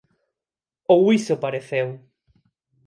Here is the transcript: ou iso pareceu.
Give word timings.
ou 0.93 1.01
iso 1.19 1.41
pareceu. 1.43 1.87